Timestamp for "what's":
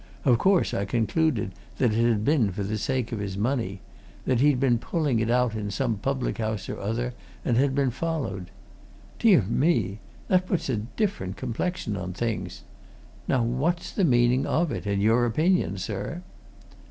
13.43-13.91